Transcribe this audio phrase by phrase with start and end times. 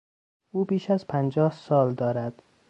[0.51, 2.43] او بیش از پنجاه سال دارد.